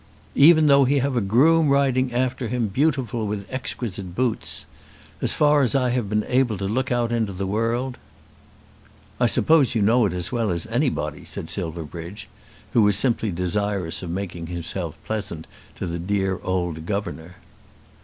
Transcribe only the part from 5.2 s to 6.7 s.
As far as I have been able to